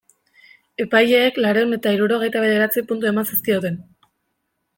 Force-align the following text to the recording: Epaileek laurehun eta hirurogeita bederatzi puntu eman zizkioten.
Epaileek 0.85 1.37
laurehun 1.45 1.77
eta 1.79 1.93
hirurogeita 1.97 2.41
bederatzi 2.47 2.85
puntu 2.89 3.11
eman 3.13 3.29
zizkioten. 3.33 3.79